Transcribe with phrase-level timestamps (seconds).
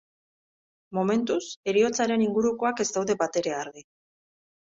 [0.97, 1.41] Momentuz,
[1.73, 3.87] heriotzaren ingurukoak ez daude batere argi.